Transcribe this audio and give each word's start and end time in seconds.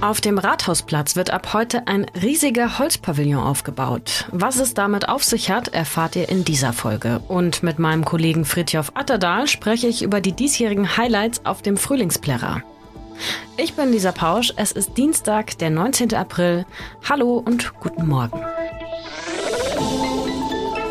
Auf 0.00 0.20
dem 0.20 0.38
Rathausplatz 0.38 1.16
wird 1.16 1.30
ab 1.30 1.52
heute 1.52 1.88
ein 1.88 2.06
riesiger 2.22 2.78
Holzpavillon 2.78 3.42
aufgebaut. 3.42 4.26
Was 4.30 4.56
es 4.56 4.72
damit 4.72 5.08
auf 5.08 5.24
sich 5.24 5.50
hat, 5.50 5.68
erfahrt 5.68 6.14
ihr 6.14 6.28
in 6.28 6.44
dieser 6.44 6.72
Folge. 6.72 7.20
Und 7.26 7.64
mit 7.64 7.80
meinem 7.80 8.04
Kollegen 8.04 8.44
Fritjof 8.44 8.92
Atterdahl 8.94 9.48
spreche 9.48 9.88
ich 9.88 10.02
über 10.02 10.20
die 10.20 10.32
diesjährigen 10.32 10.96
Highlights 10.96 11.44
auf 11.44 11.62
dem 11.62 11.76
Frühlingsplärrer. 11.76 12.62
Ich 13.56 13.74
bin 13.74 13.90
Lisa 13.90 14.12
Pausch, 14.12 14.52
es 14.56 14.70
ist 14.70 14.96
Dienstag, 14.96 15.58
der 15.58 15.70
19. 15.70 16.14
April. 16.14 16.64
Hallo 17.08 17.42
und 17.44 17.74
guten 17.80 18.06
Morgen. 18.06 18.40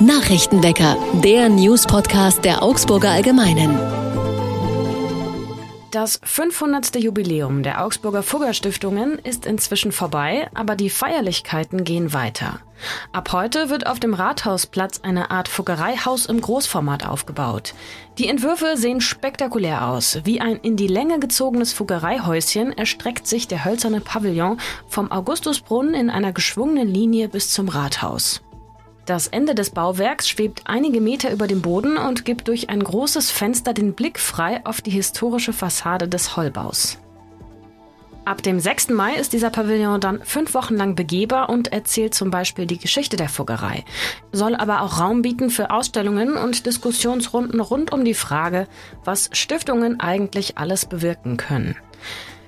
Nachrichtenwecker, 0.01 0.97
der 1.23 1.47
News-Podcast 1.47 2.43
der 2.43 2.61
Augsburger 2.61 3.11
Allgemeinen. 3.11 3.96
Das 5.97 6.19
500. 6.23 6.97
Jubiläum 6.97 7.63
der 7.63 7.83
Augsburger 7.83 8.21
Fugger-Stiftungen 8.21 9.17
ist 9.17 9.47
inzwischen 9.47 9.91
vorbei, 9.91 10.47
aber 10.53 10.75
die 10.75 10.91
Feierlichkeiten 10.91 11.83
gehen 11.85 12.13
weiter. 12.13 12.59
Ab 13.13 13.33
heute 13.33 13.71
wird 13.71 13.87
auf 13.87 13.99
dem 13.99 14.13
Rathausplatz 14.13 14.99
eine 15.01 15.31
Art 15.31 15.47
Fuggereihaus 15.47 16.27
im 16.27 16.39
Großformat 16.39 17.07
aufgebaut. 17.07 17.73
Die 18.19 18.27
Entwürfe 18.27 18.77
sehen 18.77 19.01
spektakulär 19.01 19.87
aus. 19.87 20.19
Wie 20.23 20.39
ein 20.39 20.57
in 20.57 20.75
die 20.77 20.85
Länge 20.85 21.17
gezogenes 21.17 21.73
Fuggereihäuschen 21.73 22.77
erstreckt 22.77 23.25
sich 23.25 23.47
der 23.47 23.65
hölzerne 23.65 23.99
Pavillon 23.99 24.59
vom 24.87 25.11
Augustusbrunnen 25.11 25.95
in 25.95 26.11
einer 26.11 26.31
geschwungenen 26.31 26.87
Linie 26.87 27.27
bis 27.27 27.51
zum 27.51 27.69
Rathaus. 27.69 28.43
Das 29.07 29.27
Ende 29.27 29.55
des 29.55 29.69
Bauwerks 29.69 30.27
schwebt 30.27 30.63
einige 30.65 30.99
Meter 30.99 31.31
über 31.31 31.47
dem 31.47 31.61
Boden 31.61 31.95
und 31.95 32.25
gibt 32.25 32.49
durch 32.49 32.69
ein 32.69 32.83
großes 32.83 33.31
Fenster 33.31 33.73
den 33.73 33.93
Blick 33.93 34.19
frei 34.19 34.59
auf 34.65 34.81
die 34.81 34.91
historische 34.91 35.53
Fassade 35.53 36.09
des 36.09 36.35
Hollbaus. 36.35 36.97
Ab 38.25 38.43
dem 38.43 38.59
6. 38.59 38.89
Mai 38.89 39.13
ist 39.15 39.31
dieser 39.31 39.49
Pavillon 39.49 40.01
dann 40.01 40.21
fünf 40.25 40.53
Wochen 40.53 40.75
lang 40.75 40.95
begehbar 40.95 41.47
und 41.47 41.71
erzählt 41.71 42.15
zum 42.15 42.31
Beispiel 42.31 42.65
die 42.65 42.79
Geschichte 42.79 43.15
der 43.15 43.29
Fuggerei, 43.29 43.85
soll 44.33 44.55
aber 44.55 44.81
auch 44.81 44.99
Raum 44.99 45.21
bieten 45.21 45.49
für 45.49 45.71
Ausstellungen 45.71 46.35
und 46.35 46.65
Diskussionsrunden 46.65 47.61
rund 47.61 47.93
um 47.93 48.03
die 48.03 48.13
Frage, 48.13 48.67
was 49.05 49.29
Stiftungen 49.31 50.01
eigentlich 50.01 50.57
alles 50.57 50.85
bewirken 50.85 51.37
können. 51.37 51.77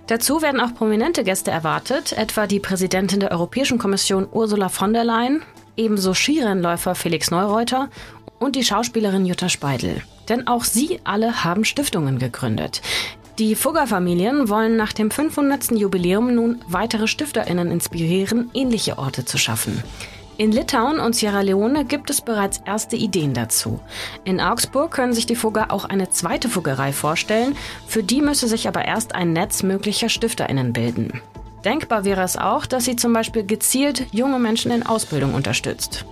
Dazu 0.07 0.41
werden 0.41 0.59
auch 0.59 0.73
prominente 0.73 1.23
Gäste 1.23 1.51
erwartet, 1.51 2.11
etwa 2.11 2.47
die 2.47 2.59
Präsidentin 2.59 3.21
der 3.21 3.31
Europäischen 3.31 3.77
Kommission 3.77 4.27
Ursula 4.29 4.67
von 4.67 4.91
der 4.91 5.05
Leyen, 5.05 5.43
ebenso 5.79 6.13
Skirennläufer 6.13 6.93
Felix 6.93 7.31
Neureuter 7.31 7.89
und 8.37 8.55
die 8.55 8.63
Schauspielerin 8.63 9.25
Jutta 9.25 9.49
Speidel. 9.49 10.03
Denn 10.27 10.47
auch 10.47 10.63
sie 10.63 10.99
alle 11.03 11.43
haben 11.43 11.65
Stiftungen 11.65 12.19
gegründet. 12.19 12.81
Die 13.39 13.55
Fugger-Familien 13.55 14.49
wollen 14.49 14.75
nach 14.75 14.91
dem 14.91 15.09
500. 15.09 15.71
Jubiläum 15.71 16.35
nun 16.35 16.61
weitere 16.67 17.07
StifterInnen 17.07 17.71
inspirieren, 17.71 18.51
ähnliche 18.53 18.97
Orte 18.97 19.23
zu 19.23 19.37
schaffen. 19.37 19.81
In 20.37 20.51
Litauen 20.51 20.99
und 20.99 21.15
Sierra 21.15 21.41
Leone 21.41 21.83
gibt 21.85 22.09
es 22.09 22.21
bereits 22.21 22.61
erste 22.65 22.95
Ideen 22.95 23.33
dazu. 23.33 23.79
In 24.23 24.39
Augsburg 24.39 24.91
können 24.91 25.13
sich 25.13 25.25
die 25.25 25.35
Fugger 25.35 25.71
auch 25.71 25.85
eine 25.85 26.09
zweite 26.09 26.47
Fuggerei 26.47 26.93
vorstellen. 26.93 27.57
Für 27.87 28.03
die 28.03 28.21
müsse 28.21 28.47
sich 28.47 28.67
aber 28.67 28.85
erst 28.85 29.15
ein 29.15 29.33
Netz 29.33 29.63
möglicher 29.63 30.07
StifterInnen 30.07 30.71
bilden. 30.71 31.21
Denkbar 31.65 32.05
wäre 32.05 32.21
es 32.21 32.37
auch, 32.37 32.65
dass 32.65 32.85
sie 32.85 32.95
zum 32.95 33.13
Beispiel 33.13 33.45
gezielt 33.45 34.05
junge 34.11 34.39
Menschen 34.39 34.71
in 34.71 34.85
Ausbildung 34.85 35.33
unterstützt. 35.33 36.05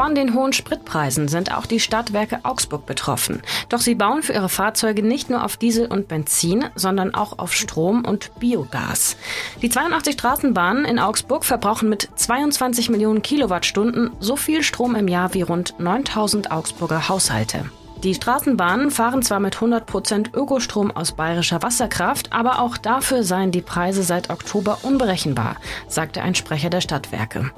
Von 0.00 0.14
den 0.14 0.32
hohen 0.32 0.54
Spritpreisen 0.54 1.28
sind 1.28 1.54
auch 1.54 1.66
die 1.66 1.78
Stadtwerke 1.78 2.40
Augsburg 2.42 2.86
betroffen. 2.86 3.42
Doch 3.68 3.80
sie 3.80 3.94
bauen 3.94 4.22
für 4.22 4.32
ihre 4.32 4.48
Fahrzeuge 4.48 5.02
nicht 5.02 5.28
nur 5.28 5.44
auf 5.44 5.58
Diesel 5.58 5.88
und 5.88 6.08
Benzin, 6.08 6.64
sondern 6.74 7.14
auch 7.14 7.38
auf 7.38 7.52
Strom 7.52 8.06
und 8.06 8.30
Biogas. 8.40 9.18
Die 9.60 9.68
82 9.68 10.14
Straßenbahnen 10.14 10.86
in 10.86 10.98
Augsburg 10.98 11.44
verbrauchen 11.44 11.90
mit 11.90 12.08
22 12.14 12.88
Millionen 12.88 13.20
Kilowattstunden 13.20 14.10
so 14.20 14.36
viel 14.36 14.62
Strom 14.62 14.94
im 14.94 15.06
Jahr 15.06 15.34
wie 15.34 15.42
rund 15.42 15.78
9000 15.78 16.50
Augsburger 16.50 17.10
Haushalte. 17.10 17.66
Die 18.02 18.14
Straßenbahnen 18.14 18.90
fahren 18.90 19.22
zwar 19.22 19.40
mit 19.40 19.56
100% 19.56 20.34
Ökostrom 20.34 20.90
aus 20.90 21.12
bayerischer 21.12 21.62
Wasserkraft, 21.62 22.32
aber 22.32 22.60
auch 22.60 22.78
dafür 22.78 23.24
seien 23.24 23.52
die 23.52 23.60
Preise 23.60 24.02
seit 24.02 24.30
Oktober 24.30 24.78
unberechenbar, 24.82 25.56
sagte 25.86 26.22
ein 26.22 26.34
Sprecher 26.34 26.70
der 26.70 26.80
Stadtwerke. 26.80 27.50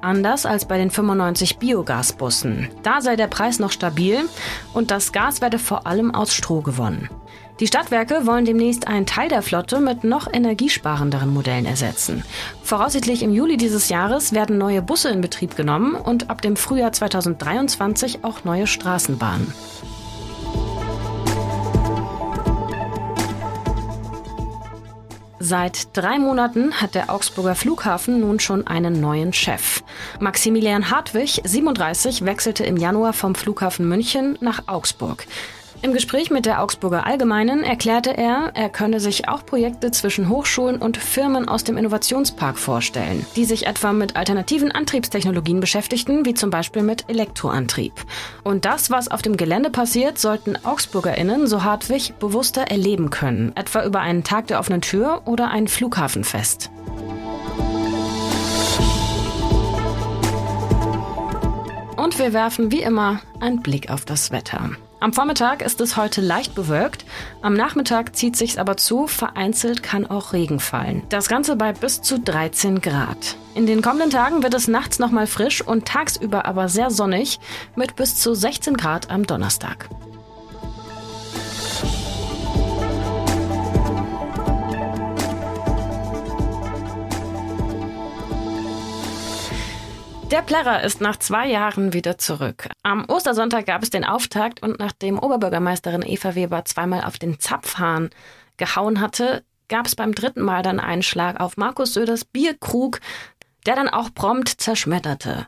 Anders 0.00 0.46
als 0.46 0.66
bei 0.66 0.78
den 0.78 0.90
95 0.90 1.58
Biogasbussen. 1.58 2.68
Da 2.82 3.00
sei 3.00 3.16
der 3.16 3.26
Preis 3.26 3.58
noch 3.58 3.72
stabil 3.72 4.20
und 4.72 4.90
das 4.90 5.12
Gas 5.12 5.40
werde 5.40 5.58
vor 5.58 5.86
allem 5.86 6.14
aus 6.14 6.34
Stroh 6.34 6.60
gewonnen. 6.60 7.08
Die 7.58 7.66
Stadtwerke 7.66 8.26
wollen 8.26 8.44
demnächst 8.44 8.86
einen 8.86 9.06
Teil 9.06 9.30
der 9.30 9.40
Flotte 9.40 9.80
mit 9.80 10.04
noch 10.04 10.30
energiesparenderen 10.30 11.32
Modellen 11.32 11.64
ersetzen. 11.64 12.22
Voraussichtlich 12.62 13.22
im 13.22 13.32
Juli 13.32 13.56
dieses 13.56 13.88
Jahres 13.88 14.34
werden 14.34 14.58
neue 14.58 14.82
Busse 14.82 15.08
in 15.08 15.22
Betrieb 15.22 15.56
genommen 15.56 15.94
und 15.94 16.28
ab 16.28 16.42
dem 16.42 16.56
Frühjahr 16.56 16.92
2023 16.92 18.24
auch 18.24 18.44
neue 18.44 18.66
Straßenbahnen. 18.66 19.54
Seit 25.48 25.96
drei 25.96 26.18
Monaten 26.18 26.80
hat 26.80 26.96
der 26.96 27.08
Augsburger 27.08 27.54
Flughafen 27.54 28.18
nun 28.18 28.40
schon 28.40 28.66
einen 28.66 29.00
neuen 29.00 29.32
Chef. 29.32 29.80
Maximilian 30.18 30.90
Hartwig, 30.90 31.40
37, 31.44 32.24
wechselte 32.24 32.64
im 32.64 32.76
Januar 32.76 33.12
vom 33.12 33.36
Flughafen 33.36 33.88
München 33.88 34.36
nach 34.40 34.66
Augsburg. 34.66 35.24
Im 35.82 35.92
Gespräch 35.92 36.30
mit 36.30 36.46
der 36.46 36.62
Augsburger 36.62 37.06
Allgemeinen 37.06 37.62
erklärte 37.62 38.16
er, 38.16 38.50
er 38.54 38.68
könne 38.70 38.98
sich 38.98 39.28
auch 39.28 39.44
Projekte 39.44 39.90
zwischen 39.90 40.28
Hochschulen 40.28 40.78
und 40.78 40.96
Firmen 40.96 41.48
aus 41.48 41.64
dem 41.64 41.76
Innovationspark 41.76 42.58
vorstellen, 42.58 43.26
die 43.36 43.44
sich 43.44 43.66
etwa 43.66 43.92
mit 43.92 44.16
alternativen 44.16 44.72
Antriebstechnologien 44.72 45.60
beschäftigten, 45.60 46.24
wie 46.24 46.34
zum 46.34 46.50
Beispiel 46.50 46.82
mit 46.82 47.04
Elektroantrieb. 47.08 47.92
Und 48.42 48.64
das, 48.64 48.90
was 48.90 49.08
auf 49.08 49.22
dem 49.22 49.36
Gelände 49.36 49.70
passiert, 49.70 50.18
sollten 50.18 50.56
AugsburgerInnen, 50.64 51.46
so 51.46 51.62
Hartwig, 51.62 52.14
bewusster 52.18 52.62
erleben 52.62 53.10
können, 53.10 53.52
etwa 53.54 53.84
über 53.84 54.00
einen 54.00 54.24
Tag 54.24 54.46
der 54.46 54.58
offenen 54.58 54.80
Tür 54.80 55.22
oder 55.26 55.50
ein 55.50 55.68
Flughafenfest. 55.68 56.70
Und 61.96 62.18
wir 62.18 62.32
werfen 62.32 62.72
wie 62.72 62.82
immer 62.82 63.20
einen 63.40 63.62
Blick 63.62 63.90
auf 63.90 64.04
das 64.04 64.30
Wetter. 64.30 64.70
Am 64.98 65.12
Vormittag 65.12 65.60
ist 65.60 65.80
es 65.82 65.98
heute 65.98 66.22
leicht 66.22 66.54
bewölkt, 66.54 67.04
am 67.42 67.52
Nachmittag 67.52 68.16
zieht 68.16 68.34
sich's 68.34 68.56
aber 68.56 68.78
zu, 68.78 69.06
vereinzelt 69.06 69.82
kann 69.82 70.06
auch 70.06 70.32
Regen 70.32 70.58
fallen. 70.58 71.02
Das 71.10 71.28
Ganze 71.28 71.56
bei 71.56 71.74
bis 71.74 72.00
zu 72.00 72.18
13 72.18 72.80
Grad. 72.80 73.36
In 73.54 73.66
den 73.66 73.82
kommenden 73.82 74.08
Tagen 74.08 74.42
wird 74.42 74.54
es 74.54 74.68
nachts 74.68 74.98
nochmal 74.98 75.26
frisch 75.26 75.60
und 75.60 75.86
tagsüber 75.86 76.46
aber 76.46 76.70
sehr 76.70 76.90
sonnig 76.90 77.40
mit 77.74 77.94
bis 77.96 78.16
zu 78.16 78.34
16 78.34 78.76
Grad 78.78 79.10
am 79.10 79.26
Donnerstag. 79.26 79.90
Der 90.30 90.42
Plärrer 90.42 90.82
ist 90.82 91.00
nach 91.00 91.18
zwei 91.18 91.46
Jahren 91.46 91.92
wieder 91.92 92.18
zurück. 92.18 92.68
Am 92.82 93.04
Ostersonntag 93.04 93.66
gab 93.66 93.84
es 93.84 93.90
den 93.90 94.04
Auftakt 94.04 94.60
und 94.60 94.80
nachdem 94.80 95.20
Oberbürgermeisterin 95.20 96.02
Eva 96.04 96.34
Weber 96.34 96.64
zweimal 96.64 97.04
auf 97.04 97.16
den 97.16 97.38
Zapfhahn 97.38 98.10
gehauen 98.56 99.00
hatte, 99.00 99.44
gab 99.68 99.86
es 99.86 99.94
beim 99.94 100.16
dritten 100.16 100.42
Mal 100.42 100.64
dann 100.64 100.80
einen 100.80 101.04
Schlag 101.04 101.38
auf 101.38 101.56
Markus 101.56 101.94
Söders 101.94 102.24
Bierkrug, 102.24 102.98
der 103.66 103.76
dann 103.76 103.88
auch 103.88 104.12
prompt 104.12 104.48
zerschmetterte. 104.48 105.46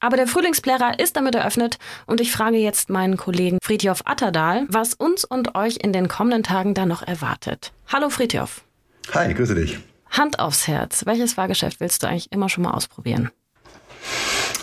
Aber 0.00 0.16
der 0.16 0.26
Frühlingsplärrer 0.26 0.98
ist 0.98 1.14
damit 1.14 1.36
eröffnet 1.36 1.78
und 2.06 2.20
ich 2.20 2.32
frage 2.32 2.56
jetzt 2.56 2.90
meinen 2.90 3.16
Kollegen 3.16 3.58
Friedjof 3.62 4.02
Atterdahl, 4.06 4.66
was 4.68 4.94
uns 4.94 5.24
und 5.24 5.54
euch 5.54 5.76
in 5.76 5.92
den 5.92 6.08
kommenden 6.08 6.42
Tagen 6.42 6.74
da 6.74 6.84
noch 6.84 7.02
erwartet. 7.02 7.72
Hallo 7.92 8.10
Friedjof. 8.10 8.64
Hi, 9.14 9.32
grüße 9.32 9.54
dich. 9.54 9.78
Hand 10.10 10.40
aufs 10.40 10.66
Herz. 10.66 11.06
Welches 11.06 11.34
Fahrgeschäft 11.34 11.78
willst 11.78 12.02
du 12.02 12.08
eigentlich 12.08 12.32
immer 12.32 12.48
schon 12.48 12.64
mal 12.64 12.72
ausprobieren? 12.72 13.30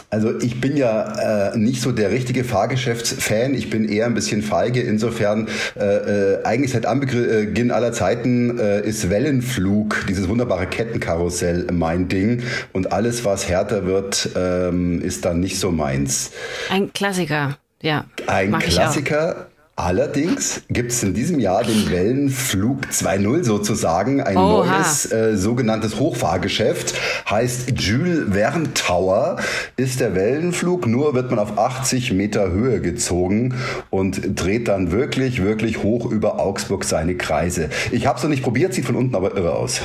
Also 0.10 0.40
ich 0.40 0.62
bin 0.62 0.78
ja 0.78 1.52
äh, 1.52 1.58
nicht 1.58 1.82
so 1.82 1.92
der 1.92 2.12
richtige 2.12 2.46
Fahrgeschäftsfan. 2.46 3.54
Ich 3.54 3.70
bin 3.70 3.90
eher 3.90 4.06
ein 4.06 4.14
bisschen 4.14 4.42
feige. 4.42 4.80
Insofern 4.82 5.50
äh, 5.78 5.84
äh, 5.84 6.44
eigentlich 6.46 6.72
seit 6.72 6.86
Anbeginn 6.86 7.72
aller 7.72 7.92
Zeiten 7.92 8.58
äh, 8.58 8.82
ist 8.88 9.10
Wellenflug, 9.10 10.06
dieses 10.08 10.30
wunderbare 10.30 10.66
Kettenkarussell, 10.66 11.68
mein 11.74 12.08
Ding. 12.08 12.44
Und 12.72 12.94
alles, 12.94 13.26
was 13.26 13.50
härter 13.50 13.86
wird, 13.86 14.30
ähm, 14.38 15.02
ist 15.02 15.26
dann 15.26 15.42
nicht 15.42 15.60
so 15.60 15.72
meins. 15.72 16.32
Ein 16.70 16.94
Klassiker, 16.94 17.58
ja. 17.82 18.06
Ein 18.28 18.58
Klassiker. 18.60 19.48
Allerdings 19.80 20.64
gibt 20.70 20.92
es 20.92 21.04
in 21.04 21.14
diesem 21.14 21.40
Jahr 21.40 21.64
den 21.64 21.92
Wellenflug 21.92 22.88
2.0 22.88 23.44
sozusagen, 23.44 24.22
ein 24.22 24.36
Oha. 24.36 24.66
neues 24.66 25.12
äh, 25.12 25.38
sogenanntes 25.38 26.00
Hochfahrgeschäft, 26.00 26.96
heißt 27.30 27.80
Jules 27.80 28.34
Verne 28.34 28.74
Tower, 28.74 29.38
ist 29.76 30.00
der 30.00 30.16
Wellenflug, 30.16 30.88
nur 30.88 31.14
wird 31.14 31.30
man 31.30 31.38
auf 31.38 31.60
80 31.60 32.12
Meter 32.14 32.50
Höhe 32.52 32.82
gezogen 32.82 33.54
und 33.92 34.42
dreht 34.42 34.68
dann 34.68 34.92
wirklich, 34.92 35.44
wirklich 35.44 35.84
hoch 35.84 36.10
über 36.10 36.40
Augsburg 36.40 36.84
seine 36.84 37.16
Kreise. 37.16 37.70
Ich 37.92 38.08
habe 38.08 38.18
es 38.18 38.24
noch 38.24 38.32
nicht 38.32 38.42
probiert, 38.42 38.74
sieht 38.74 38.86
von 38.86 38.96
unten 38.96 39.16
aber 39.16 39.38
irre 39.38 39.54
aus. 39.54 39.82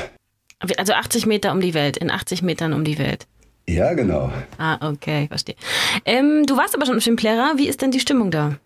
Also 0.78 0.94
80 0.94 1.26
Meter 1.26 1.52
um 1.52 1.60
die 1.60 1.74
Welt, 1.74 1.98
in 1.98 2.10
80 2.10 2.40
Metern 2.40 2.72
um 2.72 2.84
die 2.84 2.98
Welt. 2.98 3.26
Ja, 3.68 3.92
genau. 3.92 4.32
Ah, 4.56 4.90
okay, 4.90 5.26
verstehe. 5.28 5.56
Ähm, 6.06 6.46
du 6.46 6.56
warst 6.56 6.74
aber 6.74 6.86
schon 6.86 6.96
auf 6.96 7.04
dem 7.04 7.16
Plärrer. 7.16 7.52
Wie 7.56 7.68
ist 7.68 7.82
denn 7.82 7.90
die 7.90 8.00
Stimmung 8.00 8.30
da? 8.30 8.56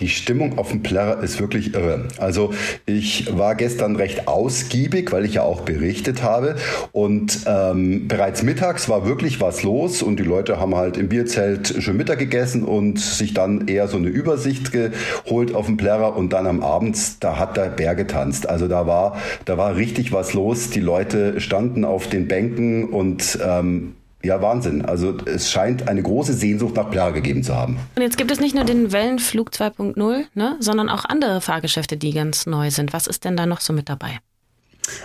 Die 0.00 0.08
Stimmung 0.08 0.58
auf 0.58 0.70
dem 0.70 0.82
Plärrer 0.82 1.22
ist 1.22 1.40
wirklich 1.40 1.74
irre. 1.74 2.08
Also 2.18 2.52
ich 2.86 3.36
war 3.36 3.54
gestern 3.54 3.96
recht 3.96 4.28
ausgiebig, 4.28 5.12
weil 5.12 5.24
ich 5.24 5.34
ja 5.34 5.42
auch 5.42 5.62
berichtet 5.62 6.22
habe. 6.22 6.56
Und 6.92 7.40
ähm, 7.46 8.08
bereits 8.08 8.42
mittags 8.42 8.88
war 8.88 9.06
wirklich 9.06 9.40
was 9.40 9.62
los 9.62 10.02
und 10.02 10.18
die 10.18 10.24
Leute 10.24 10.58
haben 10.58 10.74
halt 10.74 10.96
im 10.96 11.08
Bierzelt 11.08 11.74
schon 11.82 11.96
Mittag 11.96 12.18
gegessen 12.18 12.64
und 12.64 12.98
sich 12.98 13.34
dann 13.34 13.68
eher 13.68 13.88
so 13.88 13.96
eine 13.96 14.08
Übersicht 14.08 14.72
geholt 14.72 15.54
auf 15.54 15.66
dem 15.66 15.76
Plärrer 15.76 16.16
und 16.16 16.32
dann 16.32 16.46
am 16.46 16.62
Abend, 16.62 17.22
da 17.22 17.38
hat 17.38 17.56
der 17.56 17.68
Bär 17.68 17.94
getanzt. 17.94 18.48
Also 18.48 18.68
da 18.68 18.86
war, 18.86 19.16
da 19.44 19.58
war 19.58 19.76
richtig 19.76 20.12
was 20.12 20.34
los. 20.34 20.70
Die 20.70 20.80
Leute 20.80 21.40
standen 21.40 21.84
auf 21.84 22.08
den 22.08 22.28
Bänken 22.28 22.88
und 22.88 23.38
ähm, 23.44 23.94
ja, 24.22 24.40
Wahnsinn. 24.40 24.84
Also 24.84 25.16
es 25.26 25.50
scheint 25.50 25.88
eine 25.88 26.02
große 26.02 26.32
Sehnsucht 26.32 26.76
nach 26.76 26.90
Plärr 26.90 27.12
gegeben 27.12 27.42
zu 27.42 27.54
haben. 27.54 27.78
Und 27.96 28.02
jetzt 28.02 28.18
gibt 28.18 28.30
es 28.30 28.40
nicht 28.40 28.54
nur 28.54 28.64
den 28.64 28.92
Wellenflug 28.92 29.50
2.0, 29.50 30.24
ne, 30.34 30.56
sondern 30.60 30.88
auch 30.88 31.04
andere 31.04 31.40
Fahrgeschäfte, 31.40 31.96
die 31.96 32.12
ganz 32.12 32.46
neu 32.46 32.70
sind. 32.70 32.92
Was 32.92 33.06
ist 33.06 33.24
denn 33.24 33.36
da 33.36 33.46
noch 33.46 33.60
so 33.60 33.72
mit 33.72 33.88
dabei? 33.88 34.18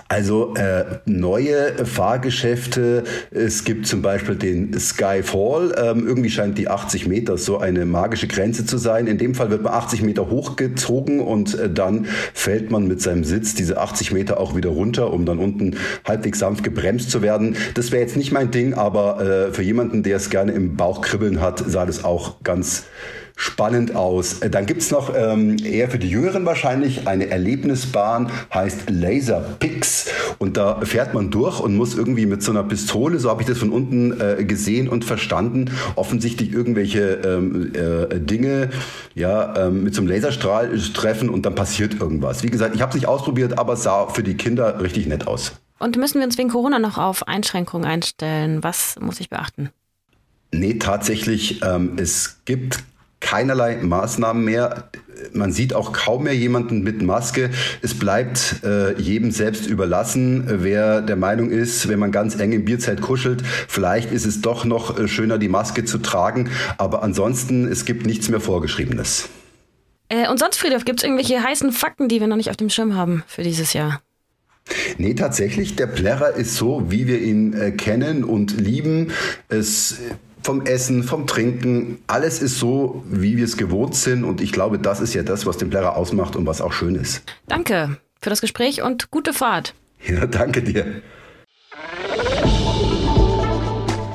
Also 0.07 0.55
äh, 0.55 0.85
neue 1.05 1.85
Fahrgeschäfte, 1.85 3.03
es 3.31 3.63
gibt 3.63 3.87
zum 3.87 4.01
Beispiel 4.01 4.35
den 4.35 4.77
Skyfall, 4.79 5.75
ähm, 5.77 6.07
irgendwie 6.07 6.29
scheint 6.29 6.57
die 6.57 6.67
80 6.67 7.07
Meter 7.07 7.37
so 7.37 7.59
eine 7.59 7.85
magische 7.85 8.27
Grenze 8.27 8.65
zu 8.65 8.77
sein. 8.77 9.07
In 9.07 9.17
dem 9.17 9.35
Fall 9.35 9.49
wird 9.49 9.63
man 9.63 9.73
80 9.73 10.01
Meter 10.01 10.29
hochgezogen 10.29 11.19
und 11.19 11.57
äh, 11.59 11.69
dann 11.69 12.07
fällt 12.33 12.71
man 12.71 12.87
mit 12.87 13.01
seinem 13.01 13.23
Sitz 13.23 13.53
diese 13.53 13.77
80 13.79 14.11
Meter 14.13 14.39
auch 14.39 14.55
wieder 14.55 14.69
runter, 14.69 15.11
um 15.13 15.25
dann 15.25 15.39
unten 15.39 15.75
halbwegs 16.05 16.39
sanft 16.39 16.63
gebremst 16.63 17.11
zu 17.11 17.21
werden. 17.21 17.55
Das 17.75 17.91
wäre 17.91 18.01
jetzt 18.01 18.17
nicht 18.17 18.31
mein 18.31 18.51
Ding, 18.51 18.73
aber 18.73 19.21
äh, 19.21 19.53
für 19.53 19.63
jemanden, 19.63 20.03
der 20.03 20.17
es 20.17 20.29
gerne 20.29 20.53
im 20.53 20.75
Bauch 20.75 21.01
kribbeln 21.01 21.41
hat, 21.41 21.63
sah 21.67 21.85
das 21.85 22.03
auch 22.03 22.41
ganz 22.43 22.85
spannend 23.37 23.95
aus. 23.95 24.39
Äh, 24.39 24.49
dann 24.49 24.65
gibt's 24.65 24.91
noch 24.91 25.13
ähm, 25.15 25.55
eher 25.63 25.89
für 25.89 25.99
die 25.99 26.09
Jüngeren 26.09 26.45
wahrscheinlich 26.45 27.07
eine 27.07 27.29
Erlebnisbahn, 27.29 28.29
heißt 28.53 28.89
Laser 28.89 29.39
Pix. 29.59 30.07
Und 30.39 30.57
da 30.57 30.81
fährt 30.81 31.13
man 31.13 31.31
durch 31.31 31.59
und 31.59 31.77
muss 31.77 31.95
irgendwie 31.95 32.25
mit 32.25 32.43
so 32.43 32.51
einer 32.51 32.63
Pistole, 32.63 33.19
so 33.19 33.29
habe 33.29 33.43
ich 33.43 33.47
das 33.47 33.59
von 33.59 33.69
unten 33.69 34.19
äh, 34.19 34.43
gesehen 34.43 34.89
und 34.89 35.05
verstanden, 35.05 35.71
offensichtlich 35.95 36.51
irgendwelche 36.51 37.21
ähm, 37.23 37.71
äh, 37.73 38.19
Dinge 38.19 38.71
ja, 39.15 39.67
ähm, 39.67 39.83
mit 39.83 39.93
so 39.93 40.01
einem 40.01 40.09
Laserstrahl 40.09 40.77
treffen 40.93 41.29
und 41.29 41.45
dann 41.45 41.55
passiert 41.55 42.01
irgendwas. 42.01 42.43
Wie 42.43 42.49
gesagt, 42.49 42.75
ich 42.75 42.81
habe 42.81 42.89
es 42.89 42.95
nicht 42.95 43.07
ausprobiert, 43.07 43.57
aber 43.59 43.73
es 43.73 43.83
sah 43.83 44.07
für 44.07 44.23
die 44.23 44.35
Kinder 44.35 44.81
richtig 44.81 45.05
nett 45.05 45.27
aus. 45.27 45.53
Und 45.79 45.95
müssen 45.95 46.19
wir 46.19 46.25
uns 46.25 46.39
wegen 46.39 46.49
Corona 46.49 46.79
noch 46.79 46.97
auf 46.97 47.27
Einschränkungen 47.27 47.87
einstellen? 47.87 48.63
Was 48.63 48.95
muss 48.99 49.19
ich 49.19 49.29
beachten? 49.29 49.69
Nee, 50.51 50.75
tatsächlich, 50.75 51.61
ähm, 51.63 51.97
es 51.97 52.41
gibt 52.45 52.83
keinerlei 53.19 53.77
Maßnahmen 53.77 54.43
mehr. 54.43 54.89
Man 55.33 55.51
sieht 55.51 55.73
auch 55.73 55.93
kaum 55.93 56.23
mehr 56.23 56.35
jemanden 56.35 56.83
mit 56.83 57.01
Maske. 57.01 57.49
Es 57.81 57.97
bleibt 57.97 58.61
äh, 58.63 58.99
jedem 58.99 59.31
selbst 59.31 59.65
überlassen, 59.65 60.43
wer 60.47 61.01
der 61.01 61.15
Meinung 61.15 61.49
ist, 61.49 61.87
wenn 61.87 61.99
man 61.99 62.11
ganz 62.11 62.39
eng 62.39 62.51
im 62.51 62.65
Bierzelt 62.65 63.01
kuschelt, 63.01 63.43
vielleicht 63.67 64.11
ist 64.11 64.25
es 64.25 64.41
doch 64.41 64.65
noch 64.65 64.97
äh, 64.99 65.07
schöner, 65.07 65.37
die 65.37 65.49
Maske 65.49 65.85
zu 65.85 65.97
tragen. 65.97 66.49
Aber 66.77 67.01
ansonsten, 67.01 67.67
es 67.67 67.85
gibt 67.85 68.05
nichts 68.05 68.29
mehr 68.29 68.39
Vorgeschriebenes. 68.39 69.29
Äh, 70.09 70.29
und 70.29 70.39
sonst, 70.39 70.57
Friedhof, 70.57 70.85
gibt 70.85 70.99
es 70.99 71.03
irgendwelche 71.03 71.43
heißen 71.43 71.71
Fakten, 71.71 72.07
die 72.07 72.19
wir 72.19 72.27
noch 72.27 72.37
nicht 72.37 72.49
auf 72.49 72.57
dem 72.57 72.69
Schirm 72.69 72.95
haben 72.95 73.23
für 73.27 73.43
dieses 73.43 73.73
Jahr? 73.73 74.01
Nee, 74.97 75.13
tatsächlich, 75.13 75.75
der 75.75 75.87
Plärrer 75.87 76.31
ist 76.33 76.55
so, 76.55 76.91
wie 76.91 77.07
wir 77.07 77.21
ihn 77.21 77.53
äh, 77.53 77.71
kennen 77.71 78.23
und 78.23 78.59
lieben. 78.59 79.11
Es 79.49 79.93
äh, 79.93 80.13
vom 80.41 80.65
Essen, 80.65 81.03
vom 81.03 81.27
Trinken, 81.27 81.99
alles 82.07 82.41
ist 82.41 82.57
so, 82.59 83.03
wie 83.09 83.37
wir 83.37 83.45
es 83.45 83.57
gewohnt 83.57 83.95
sind. 83.95 84.23
Und 84.23 84.41
ich 84.41 84.51
glaube, 84.51 84.79
das 84.79 84.99
ist 84.99 85.13
ja 85.13 85.23
das, 85.23 85.45
was 85.45 85.57
den 85.57 85.69
Plärrer 85.69 85.95
ausmacht 85.95 86.35
und 86.35 86.45
was 86.45 86.61
auch 86.61 86.73
schön 86.73 86.95
ist. 86.95 87.23
Danke 87.47 87.97
für 88.21 88.29
das 88.29 88.41
Gespräch 88.41 88.81
und 88.81 89.11
gute 89.11 89.33
Fahrt. 89.33 89.73
Ja, 90.07 90.27
danke 90.27 90.61
dir. 90.61 91.01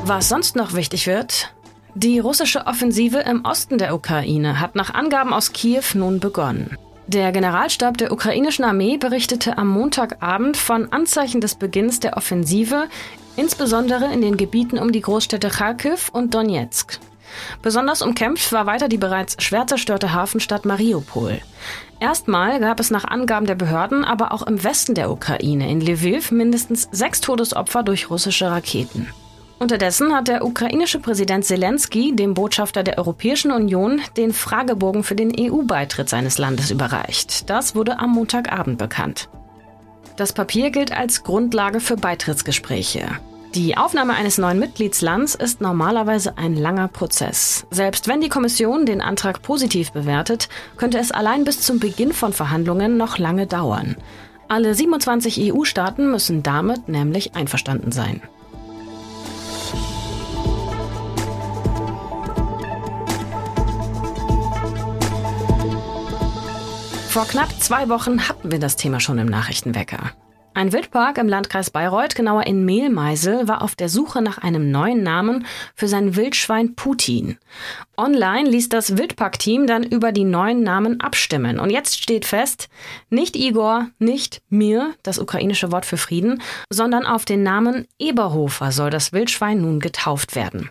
Was 0.04 0.28
sonst 0.28 0.54
noch 0.54 0.74
wichtig 0.74 1.08
wird? 1.08 1.52
Die 1.94 2.20
russische 2.20 2.66
Offensive 2.66 3.18
im 3.18 3.44
Osten 3.44 3.78
der 3.78 3.94
Ukraine 3.94 4.60
hat 4.60 4.76
nach 4.76 4.94
Angaben 4.94 5.32
aus 5.32 5.52
Kiew 5.52 5.82
nun 5.94 6.20
begonnen. 6.20 6.78
Der 7.06 7.32
Generalstab 7.32 7.98
der 7.98 8.12
ukrainischen 8.12 8.64
Armee 8.64 8.96
berichtete 8.96 9.58
am 9.58 9.68
Montagabend 9.68 10.56
von 10.56 10.90
Anzeichen 10.92 11.40
des 11.40 11.56
Beginns 11.56 12.00
der 12.00 12.16
Offensive 12.16 12.88
insbesondere 13.36 14.12
in 14.12 14.20
den 14.20 14.36
Gebieten 14.36 14.78
um 14.78 14.92
die 14.92 15.00
Großstädte 15.00 15.48
Kharkiv 15.48 16.10
und 16.12 16.34
Donetsk. 16.34 16.98
Besonders 17.62 18.02
umkämpft 18.02 18.52
war 18.52 18.66
weiter 18.66 18.88
die 18.88 18.98
bereits 18.98 19.42
schwer 19.42 19.66
zerstörte 19.66 20.12
Hafenstadt 20.12 20.64
Mariupol. 20.64 21.40
Erstmal 22.00 22.60
gab 22.60 22.80
es 22.80 22.90
nach 22.90 23.04
Angaben 23.04 23.46
der 23.46 23.54
Behörden 23.54 24.04
aber 24.04 24.32
auch 24.32 24.42
im 24.42 24.62
Westen 24.64 24.94
der 24.94 25.10
Ukraine, 25.10 25.70
in 25.70 25.80
Lviv, 25.80 26.30
mindestens 26.30 26.88
sechs 26.90 27.20
Todesopfer 27.20 27.82
durch 27.82 28.10
russische 28.10 28.50
Raketen. 28.50 29.08
Unterdessen 29.60 30.12
hat 30.12 30.26
der 30.26 30.44
ukrainische 30.44 30.98
Präsident 30.98 31.44
Zelensky 31.44 32.16
dem 32.16 32.34
Botschafter 32.34 32.82
der 32.82 32.98
Europäischen 32.98 33.52
Union 33.52 34.00
den 34.16 34.32
Fragebogen 34.32 35.04
für 35.04 35.14
den 35.14 35.32
EU-Beitritt 35.38 36.08
seines 36.08 36.36
Landes 36.38 36.72
überreicht. 36.72 37.48
Das 37.48 37.76
wurde 37.76 38.00
am 38.00 38.10
Montagabend 38.10 38.76
bekannt. 38.78 39.28
Das 40.22 40.32
Papier 40.32 40.70
gilt 40.70 40.96
als 40.96 41.24
Grundlage 41.24 41.80
für 41.80 41.96
Beitrittsgespräche. 41.96 43.08
Die 43.56 43.76
Aufnahme 43.76 44.14
eines 44.14 44.38
neuen 44.38 44.60
Mitgliedslands 44.60 45.34
ist 45.34 45.60
normalerweise 45.60 46.38
ein 46.38 46.54
langer 46.54 46.86
Prozess. 46.86 47.66
Selbst 47.72 48.06
wenn 48.06 48.20
die 48.20 48.28
Kommission 48.28 48.86
den 48.86 49.00
Antrag 49.00 49.42
positiv 49.42 49.90
bewertet, 49.90 50.48
könnte 50.76 50.98
es 50.98 51.10
allein 51.10 51.42
bis 51.42 51.60
zum 51.60 51.80
Beginn 51.80 52.12
von 52.12 52.32
Verhandlungen 52.32 52.96
noch 52.96 53.18
lange 53.18 53.48
dauern. 53.48 53.96
Alle 54.46 54.76
27 54.76 55.52
EU-Staaten 55.52 56.08
müssen 56.12 56.44
damit 56.44 56.88
nämlich 56.88 57.34
einverstanden 57.34 57.90
sein. 57.90 58.22
Vor 67.12 67.26
knapp 67.26 67.50
zwei 67.60 67.90
Wochen 67.90 68.26
hatten 68.26 68.50
wir 68.50 68.58
das 68.58 68.76
Thema 68.76 68.98
schon 68.98 69.18
im 69.18 69.26
Nachrichtenwecker. 69.26 70.12
Ein 70.54 70.72
Wildpark 70.72 71.18
im 71.18 71.28
Landkreis 71.28 71.68
Bayreuth, 71.68 72.14
genauer 72.14 72.46
in 72.46 72.64
Mehlmeisel, 72.64 73.46
war 73.46 73.60
auf 73.60 73.74
der 73.74 73.90
Suche 73.90 74.22
nach 74.22 74.38
einem 74.38 74.70
neuen 74.70 75.02
Namen 75.02 75.44
für 75.74 75.88
sein 75.88 76.16
Wildschwein 76.16 76.74
Putin. 76.74 77.36
Online 77.98 78.48
ließ 78.48 78.70
das 78.70 78.96
Wildparkteam 78.96 79.66
dann 79.66 79.82
über 79.82 80.10
die 80.10 80.24
neuen 80.24 80.62
Namen 80.62 81.02
abstimmen. 81.02 81.60
Und 81.60 81.68
jetzt 81.68 82.02
steht 82.02 82.24
fest, 82.24 82.70
nicht 83.10 83.36
Igor, 83.36 83.88
nicht 83.98 84.40
Mir, 84.48 84.94
das 85.02 85.18
ukrainische 85.18 85.70
Wort 85.70 85.84
für 85.84 85.98
Frieden, 85.98 86.40
sondern 86.70 87.04
auf 87.04 87.26
den 87.26 87.42
Namen 87.42 87.86
Eberhofer 87.98 88.72
soll 88.72 88.88
das 88.88 89.12
Wildschwein 89.12 89.60
nun 89.60 89.80
getauft 89.80 90.34
werden. 90.34 90.70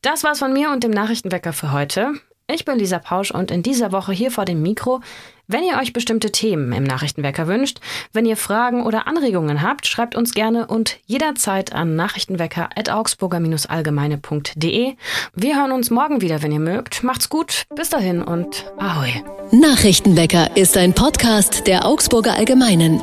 Das 0.00 0.24
war's 0.24 0.38
von 0.38 0.54
mir 0.54 0.70
und 0.70 0.84
dem 0.84 0.90
Nachrichtenwecker 0.90 1.52
für 1.52 1.70
heute. 1.72 2.14
Ich 2.48 2.64
bin 2.64 2.78
Lisa 2.78 2.98
Pausch 2.98 3.32
und 3.32 3.50
in 3.50 3.62
dieser 3.62 3.92
Woche 3.92 4.12
hier 4.12 4.30
vor 4.30 4.44
dem 4.44 4.62
Mikro 4.62 5.00
wenn 5.48 5.62
ihr 5.62 5.78
euch 5.78 5.92
bestimmte 5.92 6.32
Themen 6.32 6.72
im 6.72 6.82
Nachrichtenwecker 6.82 7.46
wünscht, 7.46 7.78
wenn 8.12 8.26
ihr 8.26 8.36
Fragen 8.36 8.84
oder 8.84 9.06
Anregungen 9.06 9.62
habt, 9.62 9.86
schreibt 9.86 10.16
uns 10.16 10.34
gerne 10.34 10.66
und 10.66 10.96
jederzeit 11.06 11.72
an 11.72 11.94
nachrichtenwecker.augsburger-allgemeine.de. 11.94 14.94
Wir 15.34 15.56
hören 15.56 15.70
uns 15.70 15.90
morgen 15.90 16.20
wieder, 16.20 16.42
wenn 16.42 16.50
ihr 16.50 16.58
mögt. 16.58 17.04
Macht's 17.04 17.28
gut, 17.28 17.62
bis 17.76 17.90
dahin 17.90 18.22
und 18.22 18.64
ahoi. 18.76 19.22
Nachrichtenwecker 19.52 20.56
ist 20.56 20.76
ein 20.76 20.94
Podcast 20.94 21.68
der 21.68 21.86
Augsburger 21.86 22.34
Allgemeinen. 22.34 23.00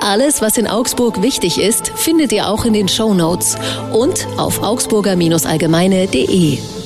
Alles, 0.00 0.40
was 0.40 0.56
in 0.56 0.66
Augsburg 0.66 1.20
wichtig 1.20 1.60
ist, 1.60 1.88
findet 1.88 2.32
ihr 2.32 2.48
auch 2.48 2.64
in 2.64 2.72
den 2.72 2.88
Show 2.88 3.12
Notes 3.12 3.58
und 3.92 4.26
auf 4.38 4.62
augsburger-allgemeine.de. 4.62 6.81